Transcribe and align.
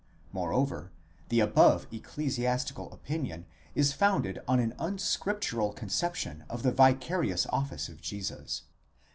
Moreover, 0.33 0.91
the 1.29 1.41
above 1.41 1.85
ecclesiastical 1.91 2.91
opinion 2.91 3.45
is 3.75 3.93
founded 3.93 4.39
on 4.47 4.59
an 4.59 4.73
unscriptural 4.79 5.73
conception 5.73 6.43
of 6.49 6.63
the 6.63 6.71
vicarious 6.71 7.45
office 7.51 7.87
of 7.87 8.01
Jesus. 8.01 8.63